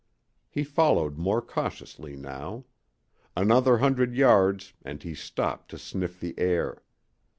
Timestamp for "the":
6.19-6.33